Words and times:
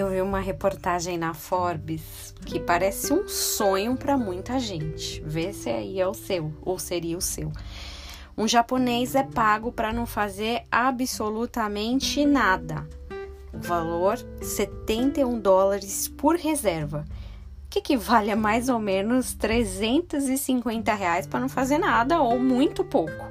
uma 0.00 0.40
reportagem 0.40 1.18
na 1.18 1.34
Forbes 1.34 2.32
que 2.46 2.58
parece 2.58 3.12
um 3.12 3.28
sonho 3.28 3.96
para 3.96 4.16
muita 4.16 4.58
gente. 4.58 5.20
Vê 5.26 5.52
se 5.52 5.68
aí 5.68 6.00
é 6.00 6.06
o 6.06 6.14
seu 6.14 6.52
ou 6.62 6.78
seria 6.78 7.18
o 7.18 7.20
seu. 7.20 7.52
Um 8.36 8.48
japonês 8.48 9.14
é 9.14 9.22
pago 9.22 9.70
para 9.70 9.92
não 9.92 10.06
fazer 10.06 10.62
absolutamente 10.70 12.24
nada. 12.24 12.88
O 13.52 13.58
valor 13.58 14.16
71 14.40 15.38
dólares 15.38 16.08
por 16.08 16.36
reserva, 16.36 17.04
que 17.68 17.80
equivale 17.80 18.30
a 18.30 18.36
mais 18.36 18.70
ou 18.70 18.78
menos 18.78 19.34
350 19.34 20.94
reais 20.94 21.26
para 21.26 21.40
não 21.40 21.48
fazer 21.48 21.76
nada 21.76 22.22
ou 22.22 22.38
muito 22.38 22.82
pouco. 22.82 23.30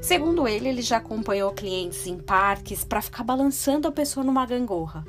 Segundo 0.00 0.46
ele, 0.46 0.68
ele 0.68 0.82
já 0.82 0.98
acompanhou 0.98 1.52
clientes 1.52 2.06
em 2.06 2.18
parques 2.18 2.84
para 2.84 3.02
ficar 3.02 3.24
balançando 3.24 3.88
a 3.88 3.92
pessoa 3.92 4.24
numa 4.24 4.46
gangorra. 4.46 5.04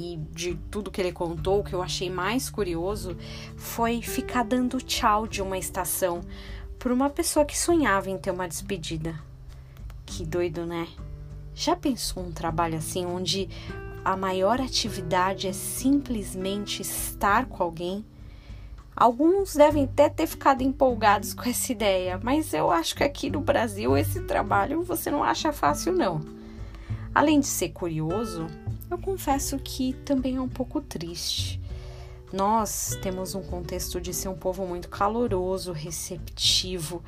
E 0.00 0.16
de 0.30 0.54
tudo 0.70 0.92
que 0.92 1.00
ele 1.00 1.10
contou, 1.10 1.58
o 1.58 1.64
que 1.64 1.72
eu 1.72 1.82
achei 1.82 2.08
mais 2.08 2.48
curioso 2.48 3.16
foi 3.56 4.00
ficar 4.00 4.44
dando 4.44 4.80
tchau 4.80 5.26
de 5.26 5.42
uma 5.42 5.58
estação 5.58 6.20
por 6.78 6.92
uma 6.92 7.10
pessoa 7.10 7.44
que 7.44 7.58
sonhava 7.58 8.08
em 8.08 8.16
ter 8.16 8.30
uma 8.30 8.46
despedida. 8.46 9.18
Que 10.06 10.24
doido, 10.24 10.64
né? 10.64 10.86
Já 11.52 11.74
pensou 11.74 12.22
um 12.22 12.30
trabalho 12.30 12.78
assim 12.78 13.04
onde 13.06 13.48
a 14.04 14.16
maior 14.16 14.60
atividade 14.60 15.48
é 15.48 15.52
simplesmente 15.52 16.80
estar 16.80 17.46
com 17.46 17.60
alguém? 17.60 18.04
Alguns 18.94 19.56
devem 19.56 19.82
até 19.82 20.08
ter 20.08 20.28
ficado 20.28 20.62
empolgados 20.62 21.34
com 21.34 21.48
essa 21.50 21.72
ideia, 21.72 22.20
mas 22.22 22.54
eu 22.54 22.70
acho 22.70 22.94
que 22.94 23.02
aqui 23.02 23.30
no 23.30 23.40
Brasil 23.40 23.96
esse 23.96 24.20
trabalho 24.20 24.80
você 24.84 25.10
não 25.10 25.24
acha 25.24 25.52
fácil, 25.52 25.92
não. 25.92 26.20
Além 27.12 27.40
de 27.40 27.48
ser 27.48 27.70
curioso, 27.70 28.46
eu 28.90 28.98
confesso 28.98 29.58
que 29.58 29.92
também 30.04 30.36
é 30.36 30.40
um 30.40 30.48
pouco 30.48 30.80
triste. 30.80 31.60
Nós 32.32 32.98
temos 33.00 33.34
um 33.34 33.42
contexto 33.42 34.00
de 34.00 34.12
ser 34.12 34.28
um 34.28 34.34
povo 34.34 34.66
muito 34.66 34.88
caloroso, 34.88 35.72
receptivo. 35.72 37.02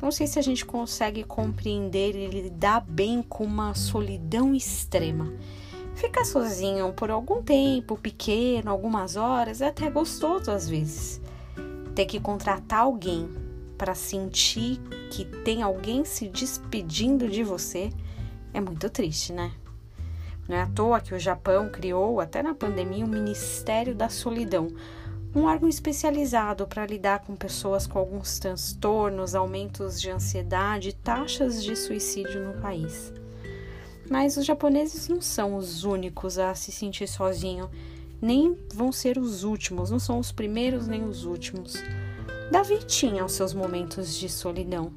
Não 0.00 0.10
sei 0.10 0.26
se 0.26 0.38
a 0.38 0.42
gente 0.42 0.66
consegue 0.66 1.24
compreender 1.24 2.14
e 2.14 2.26
lidar 2.26 2.80
bem 2.82 3.22
com 3.22 3.44
uma 3.44 3.74
solidão 3.74 4.54
extrema. 4.54 5.32
Ficar 5.94 6.26
sozinho 6.26 6.92
por 6.92 7.10
algum 7.10 7.42
tempo, 7.42 7.96
pequeno, 7.96 8.70
algumas 8.70 9.16
horas, 9.16 9.62
é 9.62 9.68
até 9.68 9.88
gostoso 9.88 10.50
às 10.50 10.68
vezes 10.68 11.22
ter 11.96 12.04
que 12.04 12.20
contratar 12.20 12.80
alguém 12.80 13.26
para 13.78 13.94
sentir 13.94 14.78
que 15.10 15.24
tem 15.24 15.62
alguém 15.62 16.04
se 16.04 16.28
despedindo 16.28 17.26
de 17.26 17.42
você 17.42 17.90
é 18.52 18.60
muito 18.60 18.90
triste, 18.90 19.32
né? 19.32 19.50
Não 20.48 20.56
é 20.56 20.62
à 20.62 20.66
toa 20.66 21.00
que 21.00 21.14
o 21.14 21.18
Japão 21.18 21.68
criou, 21.68 22.20
até 22.20 22.42
na 22.42 22.54
pandemia, 22.54 23.04
o 23.04 23.08
Ministério 23.08 23.94
da 23.94 24.08
Solidão, 24.08 24.68
um 25.34 25.44
órgão 25.44 25.68
especializado 25.68 26.66
para 26.66 26.86
lidar 26.86 27.20
com 27.20 27.36
pessoas 27.36 27.86
com 27.86 27.98
alguns 27.98 28.38
transtornos, 28.38 29.34
aumentos 29.34 30.00
de 30.00 30.10
ansiedade 30.10 30.90
e 30.90 30.92
taxas 30.92 31.62
de 31.62 31.76
suicídio 31.76 32.42
no 32.42 32.60
país. 32.60 33.12
Mas 34.08 34.36
os 34.36 34.46
japoneses 34.46 35.08
não 35.08 35.20
são 35.20 35.56
os 35.56 35.84
únicos 35.84 36.38
a 36.38 36.54
se 36.54 36.70
sentir 36.70 37.08
sozinho 37.08 37.68
nem 38.20 38.56
vão 38.72 38.90
ser 38.90 39.18
os 39.18 39.44
últimos, 39.44 39.90
não 39.90 39.98
são 39.98 40.18
os 40.18 40.32
primeiros 40.32 40.86
nem 40.86 41.04
os 41.04 41.24
últimos. 41.24 41.74
Davi 42.50 42.78
tinha 42.78 43.24
os 43.24 43.32
seus 43.32 43.52
momentos 43.52 44.16
de 44.16 44.28
solidão, 44.28 44.92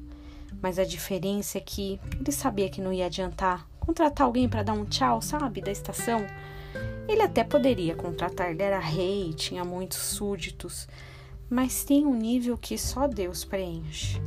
mas 0.62 0.78
a 0.78 0.84
diferença 0.84 1.58
é 1.58 1.60
que 1.60 2.00
ele 2.18 2.32
sabia 2.32 2.70
que 2.70 2.80
não 2.80 2.92
ia 2.92 3.06
adiantar 3.06 3.68
contratar 3.90 4.24
alguém 4.24 4.48
para 4.48 4.62
dar 4.62 4.74
um 4.74 4.84
tchau, 4.84 5.20
sabe, 5.20 5.60
da 5.60 5.72
estação. 5.72 6.24
Ele 7.08 7.22
até 7.22 7.42
poderia 7.42 7.96
contratar, 7.96 8.50
ele 8.50 8.62
era 8.62 8.78
rei, 8.78 9.34
tinha 9.34 9.64
muitos 9.64 9.98
súditos, 9.98 10.86
mas 11.48 11.82
tem 11.82 12.06
um 12.06 12.14
nível 12.14 12.56
que 12.56 12.78
só 12.78 13.08
Deus 13.08 13.44
preenche. 13.44 14.20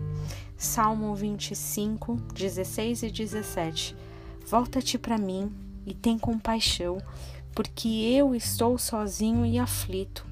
Salmo 0.58 1.16
25, 1.16 2.18
16 2.34 3.04
e 3.04 3.10
17. 3.10 3.96
Volta-te 4.46 4.98
para 4.98 5.18
mim 5.18 5.50
e 5.86 5.94
tem 5.94 6.20
compaixão 6.20 6.98
porque 7.56 7.88
eu 7.88 8.36
estou 8.36 8.78
sozinho 8.78 9.46
e 9.46 9.58
aflito. 9.58 10.26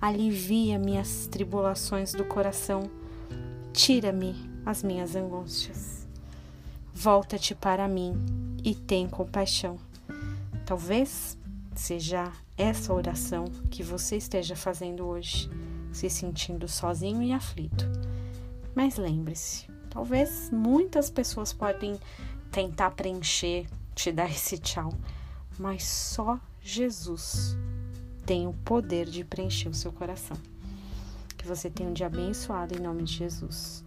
Alivia 0.00 0.76
minhas 0.76 1.28
tribulações 1.28 2.12
do 2.12 2.24
coração, 2.24 2.90
tira-me 3.72 4.34
as 4.66 4.82
minhas 4.82 5.14
angústias. 5.14 6.01
Volta-te 6.94 7.54
para 7.54 7.88
mim 7.88 8.14
e 8.62 8.74
tem 8.74 9.08
compaixão. 9.08 9.78
Talvez 10.64 11.36
seja 11.74 12.30
essa 12.56 12.92
oração 12.92 13.46
que 13.70 13.82
você 13.82 14.16
esteja 14.16 14.54
fazendo 14.54 15.06
hoje, 15.06 15.50
se 15.90 16.08
sentindo 16.08 16.68
sozinho 16.68 17.22
e 17.22 17.32
aflito. 17.32 17.88
Mas 18.74 18.96
lembre-se, 18.96 19.66
talvez 19.90 20.50
muitas 20.50 21.10
pessoas 21.10 21.52
podem 21.52 21.98
tentar 22.50 22.90
preencher, 22.92 23.66
te 23.94 24.12
dar 24.12 24.30
esse 24.30 24.58
tchau, 24.58 24.92
mas 25.58 25.84
só 25.84 26.38
Jesus 26.60 27.56
tem 28.24 28.46
o 28.46 28.52
poder 28.52 29.06
de 29.06 29.24
preencher 29.24 29.68
o 29.68 29.74
seu 29.74 29.92
coração. 29.92 30.36
Que 31.36 31.46
você 31.46 31.68
tenha 31.68 31.88
um 31.88 31.92
dia 31.92 32.06
abençoado 32.06 32.76
em 32.76 32.80
nome 32.80 33.02
de 33.02 33.14
Jesus. 33.14 33.82